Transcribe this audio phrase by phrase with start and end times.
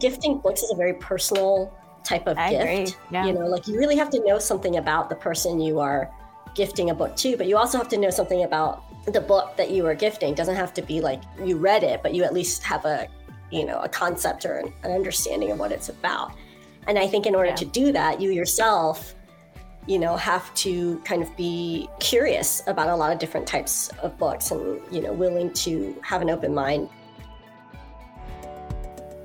[0.00, 1.72] gifting books is a very personal
[2.02, 2.98] type of I gift.
[3.10, 3.26] Yeah.
[3.26, 6.10] You know, like you really have to know something about the person you are
[6.54, 8.82] gifting a book to, but you also have to know something about
[9.12, 10.32] the book that you are gifting.
[10.32, 13.06] It doesn't have to be like you read it, but you at least have a,
[13.50, 16.32] you know, a concept or an, an understanding of what it's about.
[16.86, 17.56] And I think in order Yeah.
[17.56, 19.14] to do that, you yourself,
[19.86, 24.16] you know, have to kind of be curious about a lot of different types of
[24.18, 26.88] books and, you know, willing to have an open mind.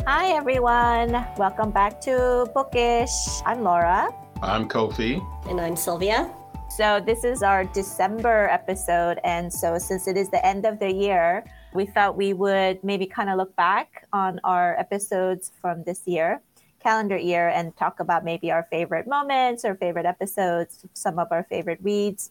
[0.07, 1.25] Hi, everyone.
[1.35, 3.09] Welcome back to Bookish.
[3.43, 4.13] I'm Laura.
[4.43, 5.19] I'm Kofi.
[5.49, 6.31] And I'm Sylvia.
[6.69, 9.19] So, this is our December episode.
[9.23, 13.07] And so, since it is the end of the year, we thought we would maybe
[13.07, 16.39] kind of look back on our episodes from this year,
[16.79, 21.47] calendar year, and talk about maybe our favorite moments or favorite episodes, some of our
[21.49, 22.29] favorite reads.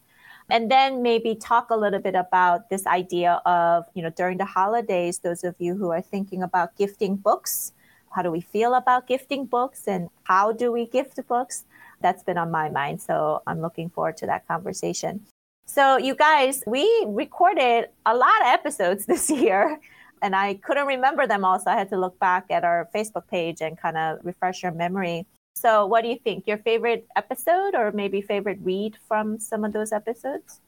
[0.51, 4.45] And then maybe talk a little bit about this idea of, you know, during the
[4.45, 7.73] holidays, those of you who are thinking about gifting books,
[8.11, 11.65] how do we feel about gifting books and how do we gift books?
[12.01, 13.01] That's been on my mind.
[13.01, 15.23] So I'm looking forward to that conversation.
[15.67, 19.81] So, you guys, we recorded a lot of episodes this year
[20.23, 21.59] and I couldn't remember them all.
[21.59, 24.73] So I had to look back at our Facebook page and kind of refresh your
[24.73, 25.27] memory.
[25.55, 26.47] So, what do you think?
[26.47, 30.61] Your favorite episode or maybe favorite read from some of those episodes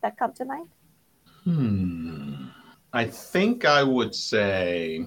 [0.00, 0.68] that come to mind?
[1.44, 2.46] Hmm.
[2.92, 5.06] I think I would say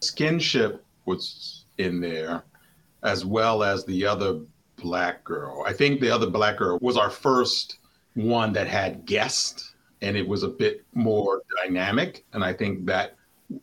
[0.00, 2.42] Skinship was in there,
[3.02, 4.40] as well as the other
[4.76, 5.62] black girl.
[5.66, 7.78] I think the other black girl was our first
[8.14, 12.24] one that had guests, and it was a bit more dynamic.
[12.32, 13.16] And I think that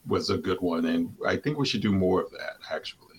[0.06, 0.86] was a good one.
[0.86, 3.17] And I think we should do more of that, actually.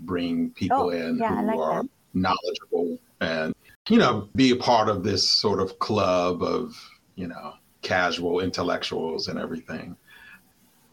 [0.00, 1.88] Bring people Oh, in yeah, who like are that.
[2.14, 3.54] knowledgeable and,
[3.88, 6.74] you know, be a part of this sort of club of,
[7.14, 9.96] you know, casual intellectuals and everything.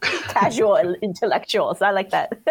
[0.02, 1.82] Casual intellectuals.
[1.82, 2.40] I like that.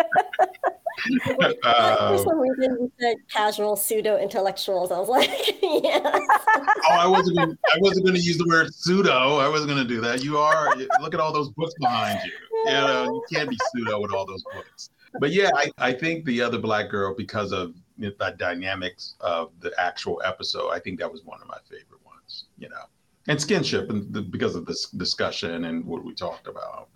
[1.29, 4.93] For Uh, some reason, you said casual pseudo intellectuals.
[4.93, 5.29] I was like,
[5.63, 6.01] yeah.
[6.05, 7.39] oh, I wasn't.
[7.39, 9.39] Gonna, I wasn't going to use the word pseudo.
[9.39, 10.23] I wasn't going to do that.
[10.23, 10.77] You are.
[11.01, 12.33] Look at all those books behind you.
[12.67, 14.91] You know, you can't be pseudo with all those books.
[15.19, 19.73] But yeah, I, I think the other black girl, because of the dynamics of the
[19.79, 22.47] actual episode, I think that was one of my favorite ones.
[22.59, 22.85] You know,
[23.29, 26.89] and skinship, and the, because of this discussion and what we talked about.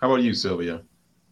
[0.00, 0.82] How about you, Sylvia?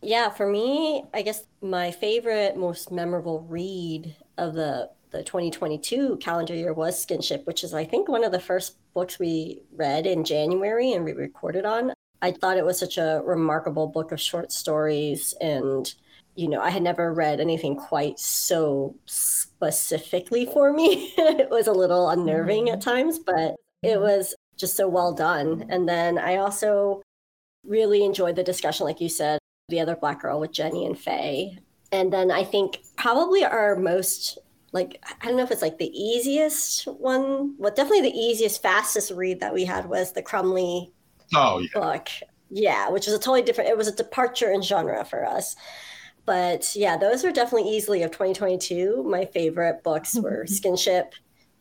[0.00, 6.54] Yeah, for me, I guess my favorite, most memorable read of the the 2022 calendar
[6.54, 10.24] year was Skinship, which is I think one of the first books we read in
[10.24, 11.92] January and we recorded on.
[12.22, 15.92] I thought it was such a remarkable book of short stories and
[16.34, 21.12] you know, I had never read anything quite so specifically for me.
[21.18, 22.90] it was a little unnerving at mm-hmm.
[22.90, 24.00] times, but it mm-hmm.
[24.00, 25.66] was just so well done.
[25.68, 27.02] And then I also
[27.66, 29.38] really enjoyed the discussion, like you said,
[29.68, 31.58] the other black girl with Jenny and Faye.
[31.90, 34.38] And then I think probably our most
[34.72, 39.10] like I don't know if it's like the easiest one, but definitely the easiest, fastest
[39.10, 40.92] read that we had was the Crumley
[41.34, 42.08] Oh yeah, book.
[42.50, 43.70] Yeah, which was a totally different.
[43.70, 45.56] It was a departure in genre for us.
[46.24, 49.02] But yeah, those are definitely easily of 2022.
[49.08, 51.12] My favorite books were Skinship.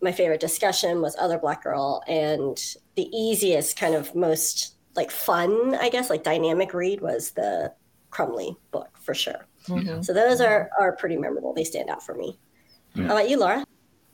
[0.01, 2.57] My favorite discussion was Other Black Girl, and
[2.95, 7.73] the easiest, kind of most like fun, I guess, like dynamic read was the
[8.11, 9.47] Crumley book for sure.
[9.67, 10.03] Mhm.
[10.03, 11.53] So those are are pretty memorable.
[11.53, 12.37] They stand out for me.
[12.95, 13.07] Yeah.
[13.07, 13.63] How about you, Laura?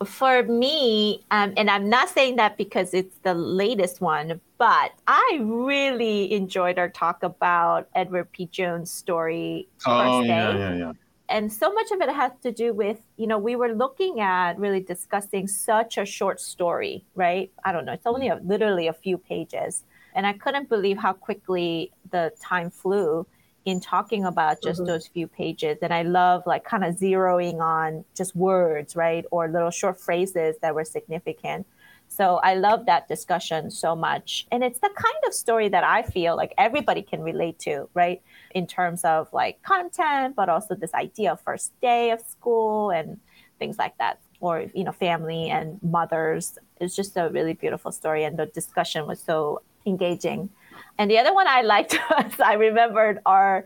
[0.06, 5.40] for me, um, and I'm not saying that because it's the latest one, but I
[5.41, 8.47] really enjoyed our talk about Edward P.
[8.47, 10.94] Jones' story oh yeah, yeah, yeah.
[11.29, 14.57] And so much of it has to do with, you know, we were looking at
[14.57, 17.51] really discussing such a short story, right?
[17.66, 19.84] I don't know, it's only a, literally a few pages.
[20.16, 23.28] And I couldn't believe how quickly the time flew
[23.66, 24.88] in talking about just Mhm.
[24.88, 25.78] those few pages.
[25.81, 29.25] And I love like kind of zeroing on just words, right?
[29.31, 31.68] Or little short phrases that were significant.
[32.07, 34.47] So I love that discussion so much.
[34.51, 38.22] And it's the kind of story that I feel like everybody can relate to, right?
[38.56, 43.19] In terms of like content, but also this idea of first day of school and
[43.59, 44.19] things like that.
[44.39, 46.57] Or, you know, family and mothers.
[46.80, 48.24] It's just a really beautiful story.
[48.24, 50.50] And the discussion was so engaging.
[50.98, 53.65] And the other one I liked was I remembered our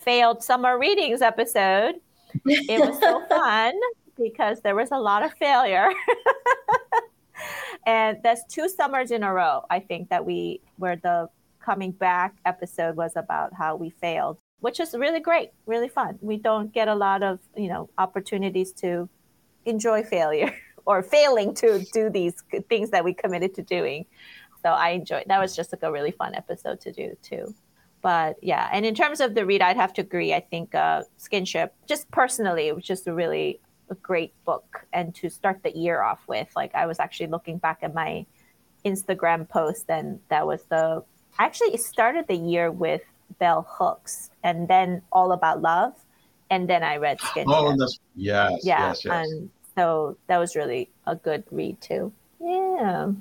[0.00, 1.96] failed summer readings episode.
[2.44, 3.74] It was so fun
[4.16, 5.90] because there was a lot of failure.
[7.88, 12.36] and that's two summers in a row, I think, that we where the coming back
[12.44, 16.18] episode was about how we failed, which is really great, really fun.
[16.20, 19.08] We don't get a lot of, you know, opportunities to
[19.64, 20.54] enjoy failure
[20.84, 24.04] or failing to do these things that we committed to doing.
[24.62, 27.54] So I enjoyed that was just like a really fun episode to do too.
[28.02, 30.34] but yeah, and in terms of the read, I'd have to agree.
[30.34, 35.14] I think uh, Skinship, just personally, it was just a really a great book, and
[35.16, 38.26] to start the year off with, like I was actually looking back at my
[38.84, 41.02] Instagram post, and that was the
[41.38, 43.02] I actually started the year with
[43.38, 45.94] Bell Hooks, and then All About Love,
[46.50, 47.44] and then I read Skinship.
[47.46, 49.14] Oh, that's yes, yeah, yes, yes.
[49.14, 52.12] and so that was really a good read too.
[52.40, 53.12] Yeah.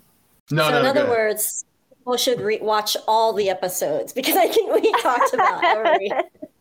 [0.49, 1.09] No, so no, in other go ahead.
[1.09, 6.09] words, people should re- watch all the episodes because I think we talked about every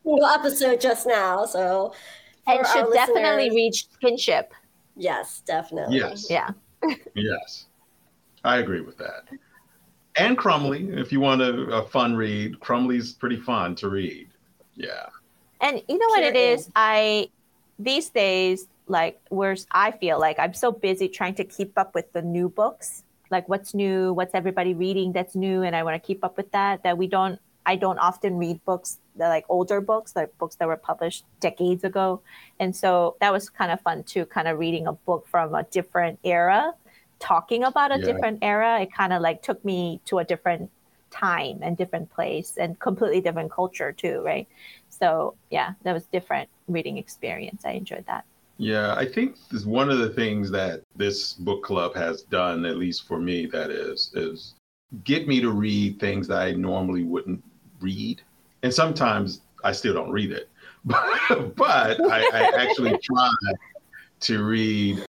[0.02, 1.46] single episode just now.
[1.46, 1.94] So
[2.46, 4.46] and for our should definitely listeners- read Skinship.
[4.96, 5.98] yes, definitely.
[5.98, 6.26] Yes.
[6.30, 6.50] Yeah.
[7.14, 7.66] Yes,
[8.44, 9.24] I agree with that.
[10.16, 14.28] And Crumley, if you want a, a fun read, Crumley's pretty fun to read.
[14.74, 15.06] Yeah.
[15.60, 16.70] And you know what it Pure is?
[16.76, 17.28] I
[17.78, 22.12] these days, like where I feel like I'm so busy trying to keep up with
[22.12, 26.06] the new books, like what's new, what's everybody reading that's new, and I want to
[26.06, 26.82] keep up with that.
[26.84, 30.68] That we don't, I don't often read books that like older books, like books that
[30.68, 32.22] were published decades ago,
[32.60, 35.64] and so that was kind of fun too, kind of reading a book from a
[35.64, 36.72] different era,
[37.18, 38.06] talking about a Yeah.
[38.06, 38.80] different era.
[38.80, 40.70] It kind of like took me to a different
[41.10, 44.46] time and different place and completely different culture too, right?
[44.88, 47.64] So yeah, that was different reading experience.
[47.64, 48.24] I enjoyed that.
[48.58, 52.76] Yeah, I think this one of the things that this book club has done, at
[52.76, 54.54] least for me, that is, is
[55.04, 57.42] get me to read things that I normally wouldn't
[57.86, 58.22] read.
[58.62, 60.48] And sometimes I still don't read it.
[60.84, 63.30] But, but I, I actually try
[64.20, 65.04] to read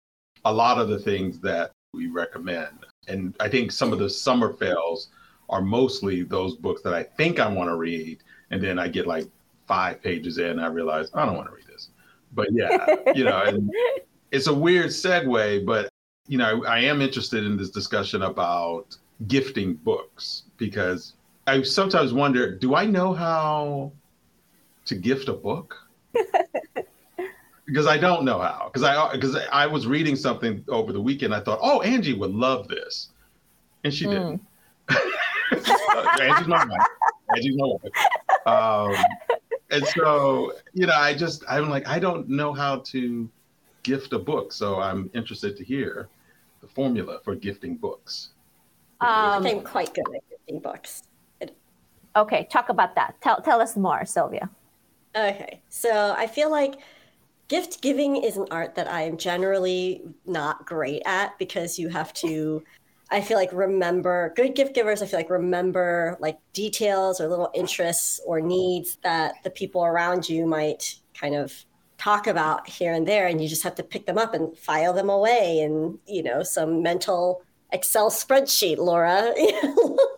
[0.45, 2.85] a lot of the things that we recommend.
[3.07, 5.09] And I think some of the summer fails
[5.49, 8.23] are mostly those books that I think I want to read.
[8.51, 9.27] And then I get like
[9.67, 11.89] five pages in, and I realize I don't want to read this.
[12.33, 12.85] But yeah,
[13.15, 13.71] you know, and
[14.31, 15.89] it's a weird segue, but
[16.27, 21.13] you know, I am interested in this discussion about gifting books because
[21.47, 23.91] I sometimes wonder, do I know how
[24.85, 25.75] to gift a book?
[27.65, 28.69] because I don't know how.
[28.71, 32.31] Because I because I was reading something over the weekend, I thought, oh, Angie would
[32.31, 33.09] love this,
[33.83, 34.41] and she didn't.
[35.51, 36.87] Angie's my wife.
[37.35, 37.91] Angie's my wife.
[38.47, 38.95] Um,
[39.71, 43.29] and so, you know, I just, I'm like, I don't know how to
[43.83, 44.51] gift a book.
[44.51, 46.07] So I'm interested to hear
[46.61, 48.29] the formula for gifting books.
[49.01, 51.03] I Um, think I'm quite good at gifting books.
[52.15, 53.15] Okay, talk about that.
[53.21, 54.49] Tell tell us more, Sylvia.
[55.15, 56.75] Okay, so I feel like
[57.47, 62.13] gift giving is an art that I am generally not great at because you have
[62.15, 62.63] to.
[63.11, 65.01] I feel like remember good gift givers.
[65.01, 70.27] I feel like remember like details or little interests or needs that the people around
[70.27, 71.53] you might kind of
[71.97, 74.93] talk about here and there, and you just have to pick them up and file
[74.93, 79.33] them away in you know some mental Excel spreadsheet, Laura.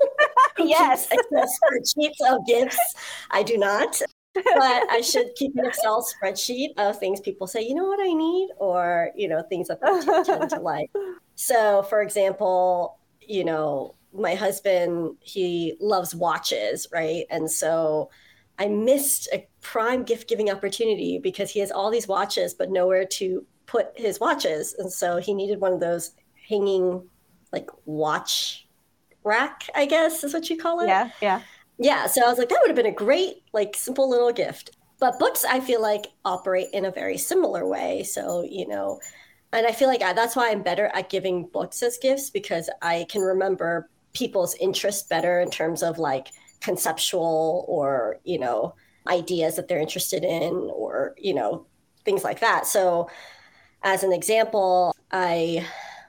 [0.67, 1.09] Yes.
[1.09, 2.95] spreadsheets of gifts.
[3.31, 4.01] I do not
[4.55, 8.13] but I should keep an Excel spreadsheet of things people say, you know what I
[8.13, 10.91] need, or you know things that they tend to like.
[11.35, 17.25] So, for example, you know, my husband he loves watches, right?
[17.29, 18.09] And so
[18.59, 23.05] I missed a prime gift giving opportunity because he has all these watches, but nowhere
[23.05, 26.11] to put his watches, and so he needed one of those
[26.47, 27.07] hanging,
[27.51, 28.66] like watch
[29.27, 30.87] rack, I guess is what you call it?
[30.87, 31.41] Yeah, yeah.
[31.77, 34.71] yeah so i was like that would have been a great like simple little gift.
[34.99, 38.03] But books i feel like operate in a very similar way.
[38.03, 38.99] So you know
[39.53, 42.69] and i feel like I, that's why i'm better at giving books as gifts because
[42.81, 46.27] i can remember people's interest better in terms of like
[46.61, 48.73] conceptual or you know
[49.07, 51.65] ideas that they're interested in or you know
[52.03, 52.65] things like that.
[52.65, 53.09] So
[53.83, 55.65] as an example i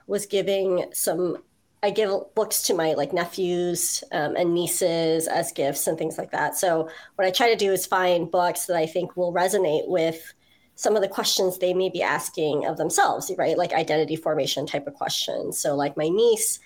[0.07, 1.37] was giving some
[1.81, 6.31] I give books to my like nephews um, and nieces as gifts and things like
[6.31, 6.57] that.
[6.57, 10.33] So what I try to do is find books that I think will resonate with
[10.75, 13.57] some of the questions they may be asking of themselves, right?
[13.57, 15.59] Like identity formation type of questions.
[15.59, 16.59] So like my niece,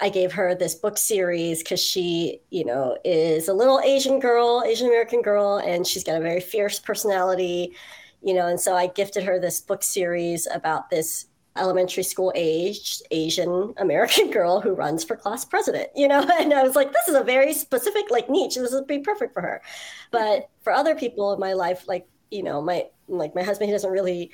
[0.00, 4.62] I gave her this book series because she, you know, is a little Asian girl,
[4.64, 7.74] Asian American girl, and she's got a very fierce personality,
[8.22, 11.26] you know, and so I gifted her this book series about this
[11.58, 16.20] elementary school aged Asian American girl who runs for class president, you know?
[16.38, 18.56] And I was like, this is a very specific like niche.
[18.56, 19.62] This would be perfect for her.
[20.10, 23.72] But for other people in my life, like, you know, my like my husband, he
[23.72, 24.30] doesn't really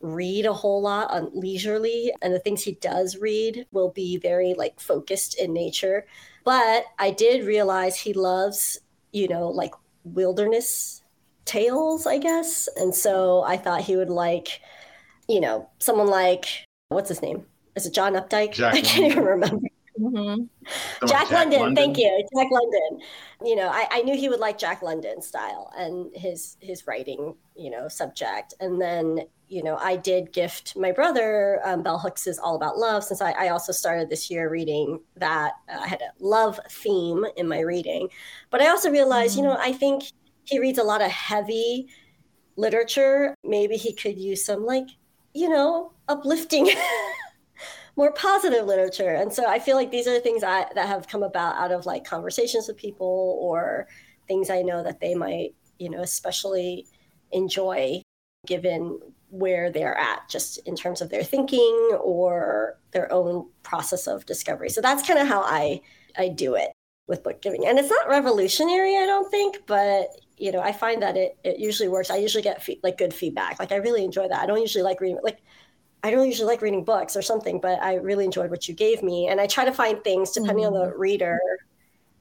[0.00, 2.12] read a whole lot on leisurely.
[2.22, 6.06] And the things he does read will be very like focused in nature.
[6.44, 8.78] But I did realize he loves,
[9.12, 9.72] you know, like
[10.04, 11.02] wilderness
[11.44, 12.68] tales, I guess.
[12.76, 14.60] And so I thought he would like
[15.32, 16.46] you know, someone like
[16.88, 17.46] what's his name?
[17.74, 18.52] Is it John Updike?
[18.52, 19.66] Jack I can't even remember.
[19.98, 20.44] Mm-hmm.
[21.06, 23.06] Jack, Jack London, London, thank you, Jack London.
[23.44, 27.34] You know, I, I knew he would like Jack London style and his his writing,
[27.56, 28.54] you know, subject.
[28.60, 32.78] And then, you know, I did gift my brother um, Bell Hooks is All About
[32.78, 35.52] Love, since I, I also started this year reading that.
[35.68, 38.08] Uh, I had a love theme in my reading,
[38.50, 39.44] but I also realized, mm-hmm.
[39.44, 40.04] you know, I think
[40.44, 41.88] he reads a lot of heavy
[42.56, 43.34] literature.
[43.44, 44.88] Maybe he could use some like,
[45.34, 46.70] you know, uplifting.
[47.96, 49.14] more positive literature.
[49.14, 51.84] And so I feel like these are things I, that have come about out of
[51.84, 53.86] like conversations with people or
[54.28, 56.86] things I know that they might, you know, especially
[57.32, 58.02] enjoy
[58.46, 58.98] given
[59.30, 64.68] where they're at just in terms of their thinking or their own process of discovery.
[64.68, 65.80] So that's kind of how I
[66.16, 66.70] I do it
[67.08, 67.66] with book giving.
[67.66, 70.08] And it's not revolutionary, I don't think, but
[70.42, 72.10] you know, I find that it, it usually works.
[72.10, 73.60] I usually get fe- like good feedback.
[73.60, 74.40] Like I really enjoy that.
[74.40, 75.40] I don't usually like reading like
[76.02, 79.04] I don't usually like reading books or something, but I really enjoyed what you gave
[79.04, 79.28] me.
[79.28, 80.74] And I try to find things depending mm-hmm.
[80.74, 81.00] on the mm-hmm.
[81.00, 81.38] reader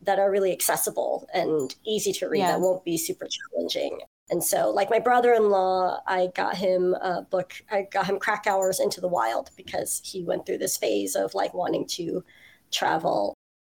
[0.04, 2.52] that are really accessible and easy to read yeah.
[2.52, 4.00] that won't be super challenging.
[4.30, 8.20] And so, like my brother in law, I got him a book, I got him
[8.20, 12.24] Krakauer's Into the Wild because he went through this phase of like wanting to
[12.72, 13.34] travel.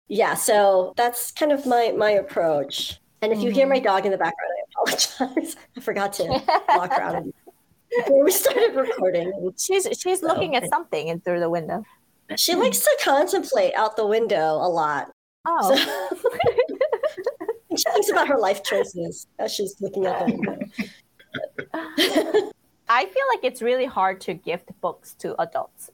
[0.08, 3.00] Yeah, so that's kind of my my approach.
[3.26, 3.48] And if mm-hmm.
[3.48, 3.86] you hear my mm-hmm.
[3.86, 5.56] dog in the background, I apologize.
[5.78, 6.26] I forgot to
[6.70, 7.34] walk around
[7.98, 9.52] before we started recording.
[9.58, 11.84] She's she's so, looking at something in through the window.
[12.36, 15.10] She likes to contemplate out the window a lot.
[15.48, 15.76] Oh.
[15.76, 15.84] So,
[17.78, 20.68] she thinks about her life choices as she's looking out the window.
[22.88, 25.90] I feel like it's really hard to gift books to adults.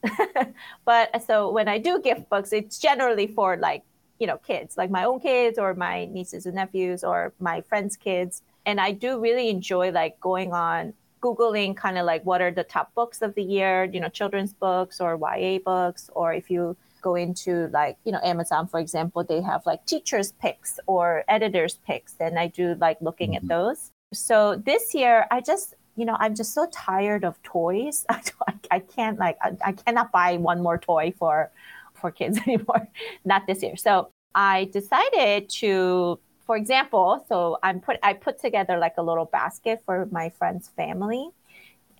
[0.84, 3.84] but so when I do gift books, it's generally for like,
[4.22, 7.96] you know, kids, like my own kids or my nieces and nephews or my friends'
[7.96, 8.42] kids.
[8.64, 12.62] And I do really enjoy like going on Googling kind of like what are the
[12.62, 16.76] top books of the year, you know, children's books or YA books, or if you
[17.00, 21.80] go into like, you know, Amazon, for example, they have like teachers' picks or editors'
[21.84, 22.14] picks.
[22.20, 23.44] And I do like looking mm-hmm.
[23.44, 23.90] at those.
[24.14, 28.06] So this year, I just, you know, I'm just so tired of toys.
[28.08, 28.22] I,
[28.70, 31.50] I can't like, I, I cannot buy one more toy for,
[31.94, 32.88] for kids anymore.
[33.24, 33.76] Not this year.
[33.76, 39.24] So I decided to for example, so I'm put I put together like a little
[39.24, 41.30] basket for my friend's family.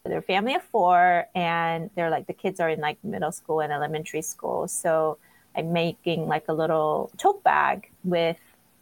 [0.04, 3.72] They're family of four, and they're like the kids are in like middle school and
[3.72, 4.66] elementary school.
[4.66, 5.18] So
[5.56, 8.36] I'm making like a little tote bag with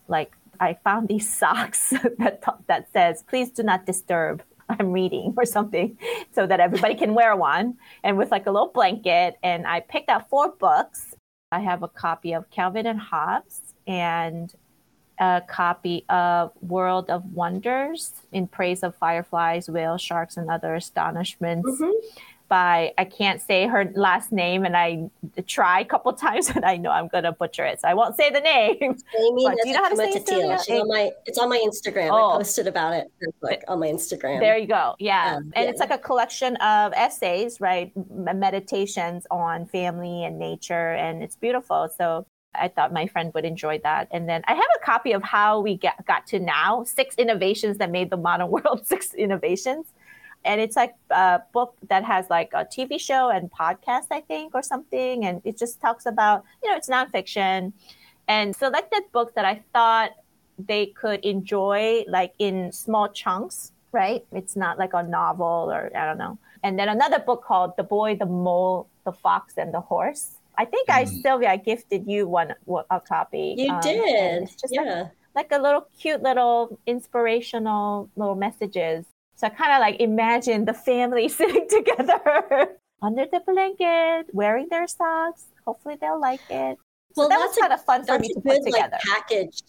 [0.09, 4.43] like I found these socks that that says please do not disturb.
[4.69, 5.99] I'm reading or something
[6.33, 10.09] so that everybody can wear one and with like a little blanket and I picked
[10.09, 11.15] out four books.
[11.53, 14.55] I have a copy of Calvin and Hobbes and
[15.19, 21.69] a copy of World of Wonders in praise of fireflies, whales, sharks, and other astonishments.
[21.69, 21.91] Mm-hmm.
[22.51, 25.09] By I can't say her last name, and I
[25.47, 28.29] try a couple times, and I know I'm gonna butcher it, so I won't say
[28.31, 28.77] the name.
[29.19, 30.29] Amy, do you know how to say it?
[30.71, 32.11] On my, it's on my Instagram.
[32.11, 32.33] Oh.
[32.33, 34.41] I posted about it like, on my Instagram.
[34.41, 34.97] There you go.
[34.99, 35.71] Yeah, um, and yeah.
[35.71, 37.93] it's like a collection of essays, right?
[38.11, 41.89] Meditations on family and nature, and it's beautiful.
[41.97, 44.09] So I thought my friend would enjoy that.
[44.11, 47.79] And then I have a copy of how we get, got to now six innovations
[47.79, 49.87] that made the modern world, six innovations.
[50.45, 54.55] And it's like a book that has like a TV show and podcast, I think,
[54.55, 55.25] or something.
[55.25, 57.73] And it just talks about, you know, it's nonfiction
[58.27, 60.13] and selected books that I thought
[60.59, 64.25] they could enjoy like in small chunks, right?
[64.33, 66.39] It's not like a novel or I don't know.
[66.63, 70.67] And then another book called The Boy, the Mole, the Fox, and the Horse I
[70.67, 70.95] think mm.
[70.95, 72.55] I Sylvia I gifted you one
[72.91, 73.55] a copy.
[73.57, 75.09] You um, did, just yeah.
[75.35, 79.07] Like, like, a little cute little inspirational little messages.
[79.41, 84.87] So I kind of like imagine the family sitting together under the blanket, wearing their
[84.87, 85.47] socks.
[85.67, 86.77] Hopefully they'll like it.
[87.15, 88.93] So well, that was kind of fun for me to good, put together.
[88.93, 89.63] Like, package.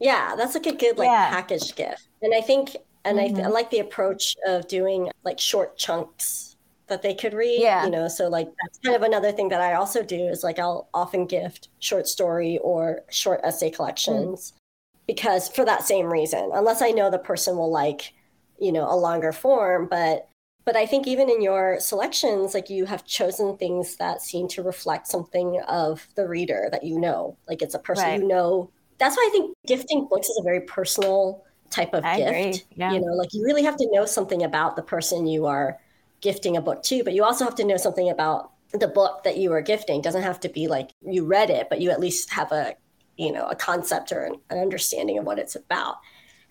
[0.00, 1.30] Yeah, that's like a good like yeah.
[1.30, 2.08] packaged gift.
[2.20, 3.40] And I think, and mm-hmm.
[3.40, 6.56] I, I like the approach of doing like short chunks
[6.88, 7.62] that they could read.
[7.62, 7.86] Yeah.
[7.86, 10.58] You know, so like that's kind of another thing that I also do is like
[10.58, 15.06] I'll often gift short story or short essay collections mm.
[15.06, 18.12] because for that same reason, unless I know the person will like,
[18.58, 20.28] you know, a longer form, but
[20.64, 24.64] but I think even in your selections, like you have chosen things that seem to
[24.64, 27.36] reflect something of the reader that you know.
[27.48, 28.20] Like it's a person right.
[28.20, 28.70] you know.
[28.98, 32.66] That's why I think gifting books is a very personal type of I gift.
[32.74, 32.92] Yeah.
[32.92, 35.78] You know, like you really have to know something about the person you are
[36.20, 39.36] gifting a book to but you also have to know something about the book that
[39.36, 40.00] you are gifting.
[40.00, 42.74] It doesn't have to be like you read it, but you at least have a
[43.16, 45.96] you know a concept or an, an understanding of what it's about.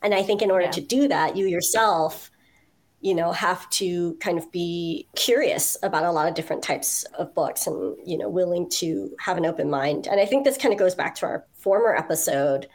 [0.06, 0.72] And I think in order yeah.
[0.72, 2.32] to do that, you yourself
[3.02, 7.36] you know, have to kind of be curious about a lot of different types of
[7.36, 10.08] books and, you know, willing to have an open mind.
[10.08, 12.68] And I think this kind of goes back to our former episode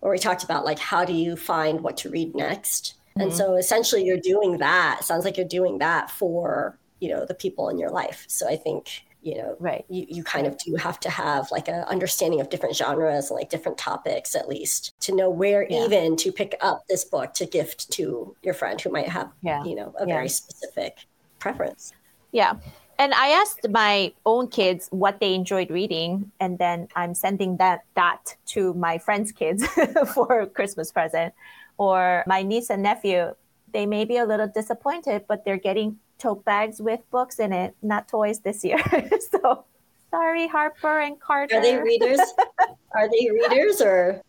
[0.00, 2.96] where we talked about like how do you find what to read next.
[3.12, 3.22] Mm-hmm.
[3.22, 5.04] And so essentially you're doing that.
[5.04, 8.26] Sounds like you're doing that for, you know, the people in your life.
[8.28, 11.68] So I think you know right you, you kind of do have to have like
[11.68, 15.84] an understanding of different genres and like different topics at least to know where yeah.
[15.84, 19.62] even to pick up this book to gift to your friend who might have yeah.
[19.64, 20.14] you know a yeah.
[20.14, 21.06] very specific
[21.38, 21.92] preference
[22.32, 22.54] yeah
[22.98, 27.84] and i asked my own kids what they enjoyed reading and then i'm sending that
[27.94, 29.66] that to my friends kids
[30.14, 31.34] for christmas present
[31.76, 33.34] or my niece and nephew
[33.72, 37.74] they may be a little disappointed but they're getting tote bags with books in it,
[37.82, 38.78] not toys this year.
[39.42, 39.64] so
[40.10, 41.56] sorry, Harper and Carter.
[41.56, 42.20] Are they readers?
[42.92, 44.22] are they readers or?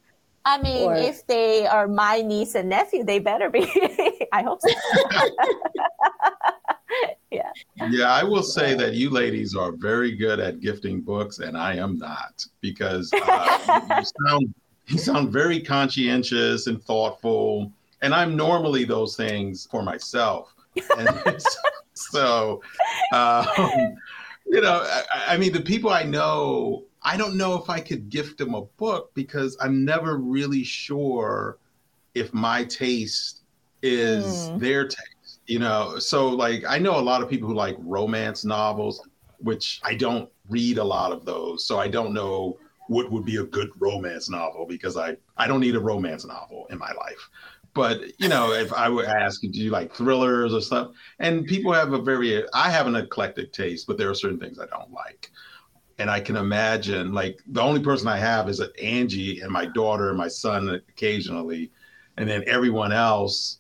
[0.46, 0.96] I mean, or...
[0.96, 3.62] if they are my niece and nephew, they better be.
[4.32, 4.70] I hope so.
[7.30, 7.52] yeah.
[7.90, 11.76] Yeah, I will say that you ladies are very good at gifting books, and I
[11.76, 14.54] am not because uh, you, sound
[14.88, 20.56] you sound very conscientious and thoughtful, and I'm normally those things for myself.
[20.98, 21.42] And
[21.94, 22.62] so,
[23.14, 23.46] um,
[24.46, 28.10] you know, I, I, mean, the people I know, I don't know if I could
[28.10, 31.58] gift them a book because I'm never really sure
[32.16, 33.44] if my taste
[33.82, 34.60] is mm.
[34.60, 35.42] their taste.
[35.46, 39.08] You know, so like I know a lot of people who like romance novels,
[39.40, 42.58] which I don't read a lot of those, so I don't know
[42.88, 46.68] what would be a good romance novel because I I don't need a romance novel
[46.70, 47.30] in my life.
[47.74, 50.92] But you know, if I were ask, do you like thrillers or stuff?
[51.20, 54.60] And people have a very, I have an eclectic taste, but there are certain things
[54.60, 55.32] I don't like.
[55.98, 60.10] And I can imagine, like, the only person I have is Angie and my daughter
[60.10, 61.72] and my son occasionally,
[62.18, 63.60] and then everyone else.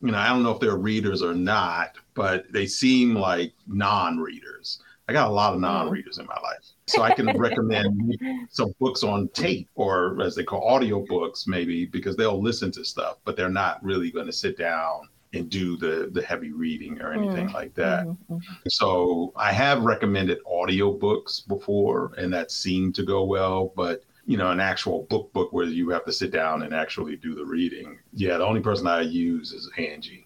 [0.00, 4.80] You know, I don't know if they're readers or not, but they seem like non-readers.
[5.08, 5.62] I got a lot of mm-hmm.
[5.62, 8.18] non-readers in my life so I can recommend
[8.50, 12.84] some books on tape or as they call audio books, maybe because they'll listen to
[12.84, 17.00] stuff, but they're not really going to sit down and do the the heavy reading
[17.00, 18.06] or anything mm like that.
[18.06, 18.38] Mm-hmm.
[18.68, 24.36] So I have recommended audio books before, and that seemed to go well, but you
[24.36, 27.44] know, an actual book book where you have to sit down and actually do the
[27.44, 27.98] reading.
[28.12, 30.21] Yeah, the only person I use is Angie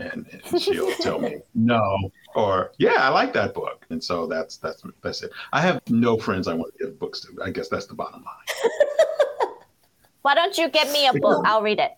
[0.00, 4.56] and, and she'll tell me no or yeah i like that book and so that's
[4.56, 7.68] that's that's it i have no friends i want to give books to i guess
[7.68, 8.70] that's the bottom line
[10.22, 11.92] why don't you get me a book i'll read it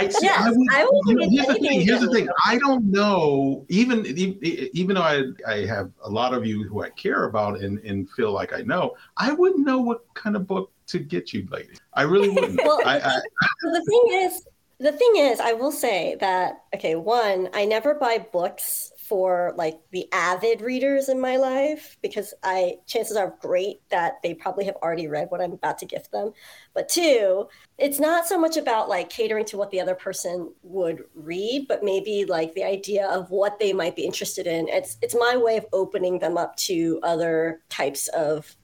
[0.00, 1.80] I, see, yes, I would, I you know, here's the thing.
[1.80, 2.28] Here's the thing.
[2.46, 3.64] I don't know.
[3.68, 7.78] Even even though I I have a lot of you who I care about and
[7.80, 11.46] and feel like I know, I wouldn't know what kind of book to get you,
[11.50, 11.74] lady.
[11.94, 12.60] I really wouldn't.
[12.64, 13.20] well, I, I,
[13.62, 14.46] the thing is,
[14.80, 19.80] the thing is, I will say that, okay, one, I never buy books for like
[19.90, 24.76] the avid readers in my life because I chances are great that they probably have
[24.76, 26.32] already read what I'm about to gift them.
[26.74, 31.02] But two, it's not so much about like catering to what the other person would
[31.14, 34.68] read, but maybe like the idea of what they might be interested in.
[34.68, 38.54] It's it's my way of opening them up to other types of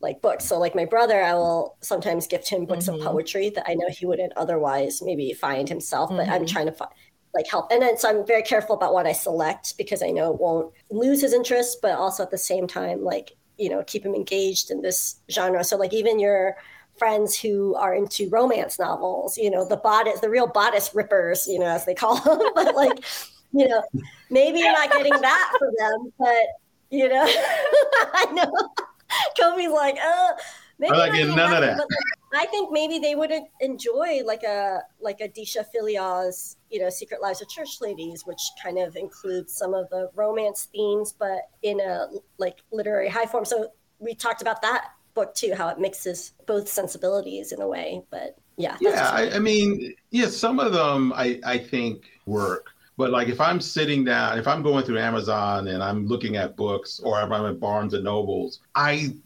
[0.00, 0.44] like books.
[0.46, 3.00] So like my brother, I will sometimes gift him books mm-hmm.
[3.00, 6.32] of poetry that I know he wouldn't otherwise maybe find himself, but mm-hmm.
[6.32, 6.90] I'm trying to find
[7.34, 7.70] like help.
[7.70, 10.72] And then so I'm very careful about what I select because I know it won't
[10.90, 14.70] lose his interest, but also at the same time, like, you know, keep him engaged
[14.70, 15.62] in this genre.
[15.62, 16.56] So like even your
[16.98, 21.58] friends who are into romance novels, you know, the bodice, the real bodice rippers, you
[21.58, 23.04] know, as they call them, but like,
[23.52, 23.82] you know,
[24.30, 26.46] maybe you're not getting that for them, but
[26.90, 27.24] you know,
[28.12, 28.70] I know
[29.38, 30.32] Kofi's like, uh,
[30.78, 31.78] maybe like none of that.
[31.78, 31.88] Like,
[32.32, 37.20] I think maybe they would enjoy like a like a Deesha Philyaw's, you know, Secret
[37.20, 41.80] Lives of Church Ladies, which kind of includes some of the romance themes, but in
[41.80, 42.06] a
[42.38, 43.44] like literary high form.
[43.44, 48.02] So we talked about that book too, how it mixes both sensibilities in a way.
[48.10, 49.10] But yeah, yeah.
[49.12, 52.68] I, I mean, yeah, some of them I I think work
[53.00, 56.54] but like if I'm sitting down, if I'm going through Amazon and I'm looking at
[56.54, 59.16] books or if I'm at Barnes and Nobles, I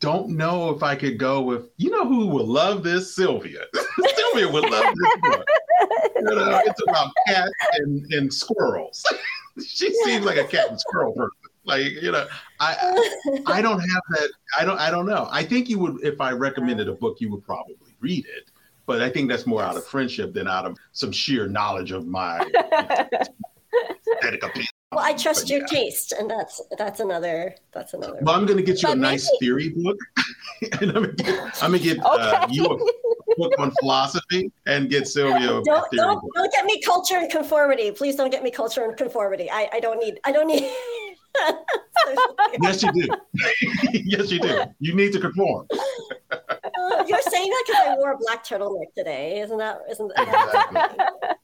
[0.00, 3.16] don't know if I could go with, you know, who will love this?
[3.16, 3.62] Sylvia.
[4.14, 5.48] Sylvia would love this book.
[6.16, 9.02] You know, it's about cats and, and squirrels.
[9.66, 11.30] she seems like a cat and squirrel person.
[11.64, 12.26] Like, you know,
[12.60, 12.76] I
[13.46, 14.28] I don't have that.
[14.58, 15.28] I don't I don't know.
[15.30, 18.50] I think you would if I recommended a book, you would probably read it.
[18.86, 22.06] But I think that's more out of friendship than out of some sheer knowledge of
[22.06, 22.38] my
[24.16, 24.68] aesthetic opinion.
[24.92, 25.66] Well, I trust but, your yeah.
[25.66, 28.18] taste, and that's that's another that's another.
[28.22, 29.46] Well, I'm going to get you but a nice maybe.
[29.46, 29.98] theory book,
[30.80, 32.36] and I'm going to get, I'm gonna get uh, okay.
[32.36, 32.64] uh, you.
[32.66, 32.78] A,
[33.36, 35.60] book on philosophy and get Sylvia.
[35.64, 37.90] Don't, don't, don't get me culture and conformity.
[37.90, 39.50] Please don't get me culture and conformity.
[39.50, 40.70] I, I don't need, I don't need.
[42.62, 43.08] yes, you do.
[43.92, 44.64] yes, you do.
[44.78, 45.66] You need to conform.
[47.06, 49.78] You're saying that because I wore a black turtleneck today, isn't that?
[49.90, 50.68] Isn't that?
[50.72, 51.28] Exactly.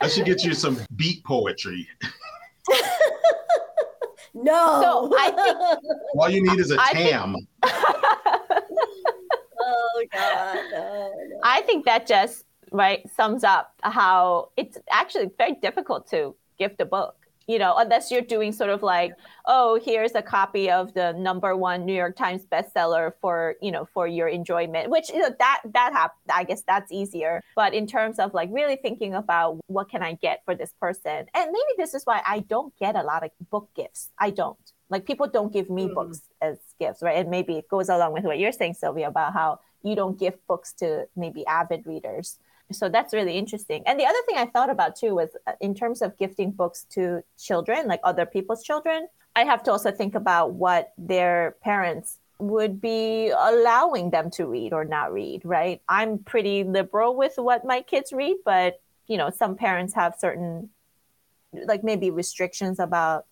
[0.00, 1.86] I should get you some beat poetry.
[4.34, 4.80] no.
[4.82, 5.58] So I think
[6.14, 7.36] all you need is a tam.
[7.62, 8.62] oh
[10.12, 11.40] God, no, no.
[11.42, 16.86] I think that just right sums up how it's actually very difficult to gift a
[16.86, 19.12] book you know, unless you're doing sort of like,
[19.46, 23.88] oh, here's a copy of the number one New York Times bestseller for, you know,
[23.92, 27.42] for your enjoyment, which you know that that hap- I guess that's easier.
[27.56, 31.26] But in terms of like really thinking about what can I get for this person,
[31.34, 34.10] and maybe this is why I don't get a lot of book gifts.
[34.18, 34.58] I don't
[34.90, 35.94] like people don't give me mm.
[35.94, 37.16] books as gifts, right?
[37.16, 40.34] And maybe it goes along with what you're saying, Sylvia, about how you don't give
[40.46, 42.38] books to maybe avid readers
[42.72, 43.82] so that's really interesting.
[43.86, 46.86] And the other thing I thought about too was uh, in terms of gifting books
[46.90, 52.18] to children, like other people's children, I have to also think about what their parents
[52.38, 55.80] would be allowing them to read or not read, right?
[55.88, 60.70] I'm pretty liberal with what my kids read, but you know, some parents have certain
[61.52, 63.26] like maybe restrictions about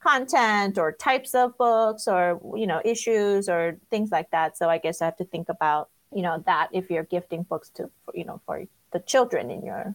[0.00, 4.78] content or types of books or you know issues or things like that so i
[4.78, 8.24] guess i have to think about you know that if you're gifting books to you
[8.24, 9.94] know for the children in your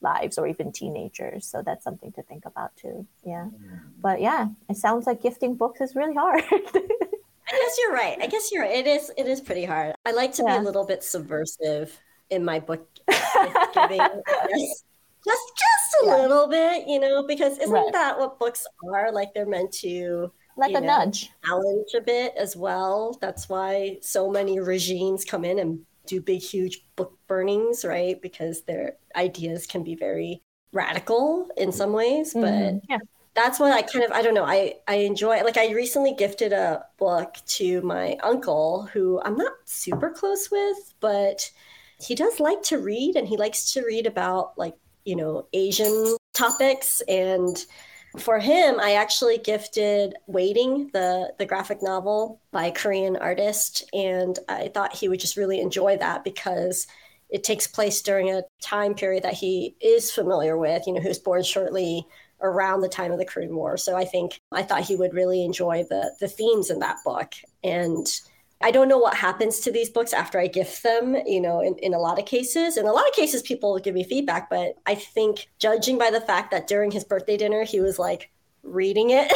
[0.00, 1.46] lives or even teenagers.
[1.46, 3.06] So that's something to think about too.
[3.24, 3.46] Yeah.
[3.46, 3.80] Mm.
[4.00, 6.44] but yeah it sounds like gifting books is really hard.
[6.52, 8.18] I guess you're right.
[8.20, 8.76] I guess you're right.
[8.76, 9.94] It is it is pretty hard.
[10.06, 10.58] I like to yeah.
[10.58, 11.98] be a little bit subversive
[12.30, 12.86] in my book
[13.74, 13.98] giving.
[13.98, 14.84] Yes.
[15.24, 16.16] Just just a yeah.
[16.22, 17.92] little bit you know because isn't right.
[17.92, 19.10] that what books are?
[19.10, 21.30] Like they're meant to like a know, nudge.
[21.44, 23.18] challenge a bit as well.
[23.20, 28.20] That's why so many regimes come in and do big huge book burnings right?
[28.20, 30.42] Because their ideas can be very
[30.72, 32.78] radical in some ways but mm-hmm.
[32.88, 32.98] yeah.
[33.34, 36.52] that's what I kind of I don't know I I enjoy like I recently gifted
[36.52, 41.50] a book to my uncle who I'm not super close with but
[41.98, 46.16] he does like to read and he likes to read about like you know Asian
[46.34, 47.64] topics and
[48.18, 53.88] for him, I actually gifted Waiting, the, the graphic novel by a Korean artist.
[53.92, 56.86] And I thought he would just really enjoy that because
[57.28, 61.18] it takes place during a time period that he is familiar with, you know, who's
[61.18, 62.06] born shortly
[62.40, 63.76] around the time of the Korean War.
[63.76, 67.34] So I think I thought he would really enjoy the the themes in that book.
[67.64, 68.06] And
[68.62, 71.76] I don't know what happens to these books after I gift them, you know, in,
[71.78, 72.76] in a lot of cases.
[72.76, 76.22] In a lot of cases, people give me feedback, but I think judging by the
[76.22, 78.30] fact that during his birthday dinner, he was like
[78.62, 79.30] reading it,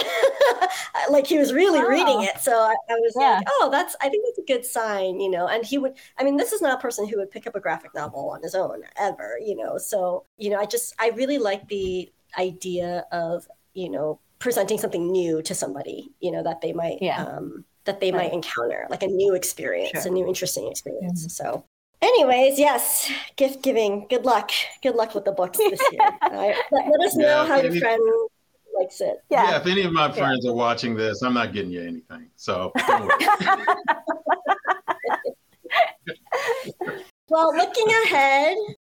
[1.11, 1.87] like he was really oh.
[1.87, 2.41] reading it.
[2.41, 3.37] So I, I was yeah.
[3.37, 5.47] like, oh, that's, I think that's a good sign, you know.
[5.47, 7.61] And he would, I mean, this is not a person who would pick up a
[7.61, 9.77] graphic novel on his own ever, you know.
[9.77, 15.13] So, you know, I just, I really like the idea of, you know, presenting something
[15.13, 17.23] new to somebody, you know, that they might, yeah.
[17.23, 18.25] um, that they right.
[18.25, 20.11] might encounter, like a new experience, sure.
[20.11, 21.21] a new interesting experience.
[21.21, 21.29] Mm-hmm.
[21.29, 21.65] So,
[22.03, 24.07] anyways, yes, gift giving.
[24.09, 24.51] Good luck.
[24.83, 26.01] Good luck with the books this year.
[26.31, 28.03] let, let, us know yeah, how your friend
[28.79, 29.17] likes it.
[29.31, 29.51] Yeah.
[29.51, 29.57] yeah.
[29.59, 30.51] if any of my friends yeah.
[30.51, 32.29] are watching this, I'm not getting you anything.
[32.37, 32.73] So.
[37.29, 38.57] well, looking ahead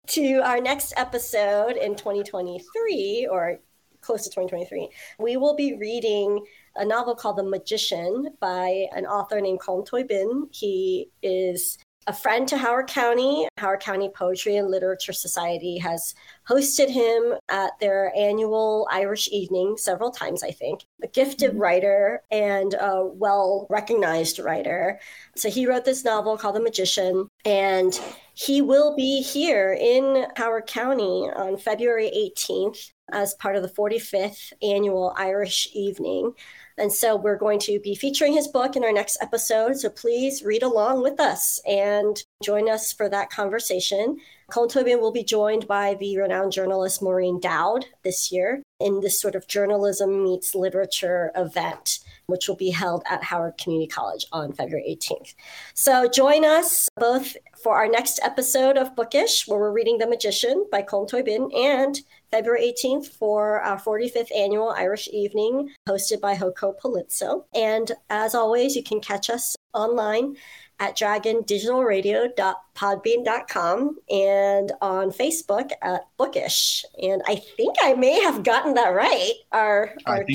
[0.08, 3.60] to our next episode in 2023 or
[4.02, 4.89] close to 2023,
[5.20, 6.44] we will be reading
[6.75, 10.47] a novel called The Magician by an author named Colm Tóibín.
[10.51, 13.47] He is a friend to Howard County.
[13.57, 16.15] Howard County Poetry and Literature Society has
[16.49, 20.84] hosted him at their annual Irish evening several times, I think.
[21.03, 21.60] A gifted mm-hmm.
[21.60, 24.99] writer and a well recognized writer.
[25.36, 27.99] So he wrote this novel called The Magician, and
[28.34, 34.53] he will be here in Howard County on February 18th as part of the 45th
[34.63, 36.34] annual Irish evening.
[36.77, 39.77] And so we're going to be featuring his book in our next episode.
[39.77, 44.17] So please read along with us and join us for that conversation.
[44.51, 49.19] Colm Tóibín will be joined by the renowned journalist Maureen Dowd this year in this
[49.19, 54.51] sort of journalism meets literature event, which will be held at Howard Community College on
[54.51, 55.36] February 18th.
[55.73, 60.65] So join us both for our next episode of Bookish, where we're reading The Magician
[60.71, 62.01] by Colm Tóibín, and
[62.32, 67.44] February 18th for our 45th annual Irish Evening hosted by HoCoPoLitSo.
[67.54, 70.36] And as always, you can catch us online
[70.79, 76.84] at dragondigitalradio.podbean.com and on Facebook at Bookish.
[77.01, 79.34] And I think I may have gotten that right.
[79.51, 80.25] Our, our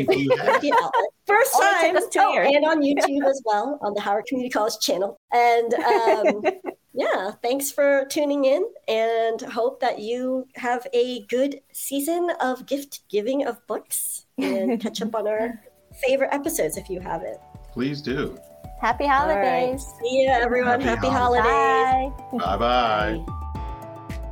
[1.26, 1.96] First time.
[1.96, 5.18] Oh, and on YouTube as well on the Howard Community College channel.
[5.32, 6.42] And um,
[6.94, 13.00] yeah, thanks for tuning in and hope that you have a good season of gift
[13.08, 15.60] giving of books and catch up on our
[16.06, 17.38] favorite episodes if you haven't.
[17.72, 18.38] Please do.
[18.78, 19.86] Happy holidays.
[19.86, 20.04] Right.
[20.04, 20.80] See ya, everyone.
[20.80, 22.12] Happy Happy, holidays.
[22.32, 22.38] Bye.
[22.38, 23.24] Bye bye.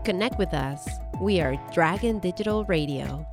[0.04, 0.86] Connect with us.
[1.20, 3.26] We are Dragon Digital Radio.